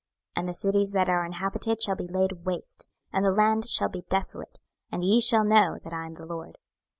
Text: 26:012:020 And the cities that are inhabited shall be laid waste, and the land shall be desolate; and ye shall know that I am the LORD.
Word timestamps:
26:012:020 0.35 0.37
And 0.41 0.49
the 0.49 0.53
cities 0.55 0.91
that 0.93 1.09
are 1.09 1.23
inhabited 1.27 1.81
shall 1.83 1.95
be 1.95 2.07
laid 2.07 2.43
waste, 2.43 2.87
and 3.13 3.23
the 3.23 3.29
land 3.29 3.67
shall 3.69 3.87
be 3.87 4.01
desolate; 4.09 4.57
and 4.91 5.03
ye 5.03 5.21
shall 5.21 5.43
know 5.43 5.77
that 5.83 5.93
I 5.93 6.07
am 6.07 6.15
the 6.15 6.25
LORD. 6.25 6.57